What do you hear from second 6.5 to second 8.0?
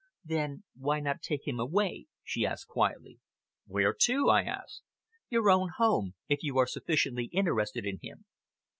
are sufficiently interested in